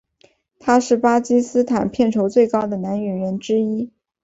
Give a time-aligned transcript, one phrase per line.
[0.57, 3.91] 他是巴基斯坦片酬最高的男演员之一。